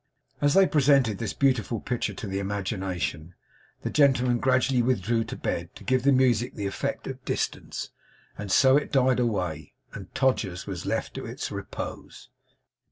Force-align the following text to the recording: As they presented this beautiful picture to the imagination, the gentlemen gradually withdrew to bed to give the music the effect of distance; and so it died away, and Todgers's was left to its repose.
As 0.41 0.55
they 0.55 0.65
presented 0.65 1.19
this 1.19 1.33
beautiful 1.33 1.79
picture 1.79 2.15
to 2.15 2.25
the 2.25 2.39
imagination, 2.39 3.35
the 3.83 3.91
gentlemen 3.91 4.39
gradually 4.39 4.81
withdrew 4.81 5.23
to 5.25 5.35
bed 5.35 5.75
to 5.75 5.83
give 5.83 6.01
the 6.01 6.11
music 6.11 6.55
the 6.55 6.65
effect 6.65 7.05
of 7.05 7.23
distance; 7.23 7.91
and 8.35 8.51
so 8.51 8.75
it 8.75 8.91
died 8.91 9.19
away, 9.19 9.75
and 9.93 10.11
Todgers's 10.15 10.65
was 10.65 10.87
left 10.87 11.13
to 11.13 11.25
its 11.27 11.51
repose. 11.51 12.29